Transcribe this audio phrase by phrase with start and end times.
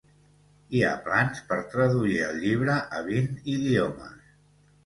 [0.77, 4.19] Hi ha plans per traduir el llibre a vint idiomes.